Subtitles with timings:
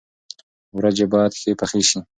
[0.77, 1.99] ورجې باید ښې پخې شي.